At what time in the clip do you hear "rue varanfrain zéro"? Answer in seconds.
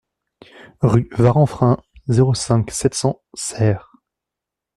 0.81-2.33